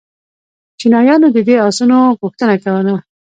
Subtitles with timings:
[0.79, 2.95] چینایانو د دې آسونو غوښتنه کوله